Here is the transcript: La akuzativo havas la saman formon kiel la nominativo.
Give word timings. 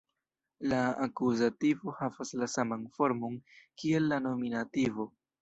La 0.69 0.77
akuzativo 1.07 1.93
havas 1.99 2.33
la 2.45 2.49
saman 2.55 2.89
formon 2.97 3.37
kiel 3.83 4.11
la 4.15 4.21
nominativo. 4.27 5.09